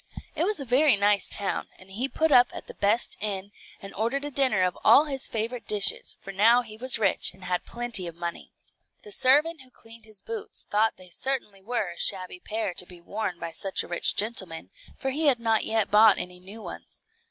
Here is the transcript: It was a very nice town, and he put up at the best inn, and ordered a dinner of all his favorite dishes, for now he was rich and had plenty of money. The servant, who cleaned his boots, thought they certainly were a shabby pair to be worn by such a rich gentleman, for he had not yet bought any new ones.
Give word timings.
It 0.33 0.45
was 0.45 0.59
a 0.59 0.65
very 0.65 0.95
nice 0.95 1.27
town, 1.27 1.67
and 1.77 1.91
he 1.91 2.09
put 2.09 2.31
up 2.31 2.47
at 2.55 2.65
the 2.65 2.73
best 2.73 3.17
inn, 3.19 3.51
and 3.79 3.93
ordered 3.93 4.25
a 4.25 4.31
dinner 4.31 4.63
of 4.63 4.75
all 4.83 5.05
his 5.05 5.27
favorite 5.27 5.67
dishes, 5.67 6.15
for 6.19 6.33
now 6.33 6.63
he 6.63 6.75
was 6.75 6.97
rich 6.97 7.31
and 7.35 7.43
had 7.43 7.67
plenty 7.67 8.07
of 8.07 8.15
money. 8.15 8.51
The 9.03 9.11
servant, 9.11 9.61
who 9.61 9.69
cleaned 9.69 10.05
his 10.05 10.23
boots, 10.23 10.65
thought 10.71 10.97
they 10.97 11.09
certainly 11.11 11.61
were 11.61 11.91
a 11.91 11.99
shabby 11.99 12.39
pair 12.39 12.73
to 12.73 12.85
be 12.87 12.99
worn 12.99 13.37
by 13.37 13.51
such 13.51 13.83
a 13.83 13.87
rich 13.87 14.15
gentleman, 14.15 14.71
for 14.97 15.11
he 15.11 15.27
had 15.27 15.39
not 15.39 15.65
yet 15.65 15.91
bought 15.91 16.17
any 16.17 16.39
new 16.39 16.63
ones. 16.63 17.03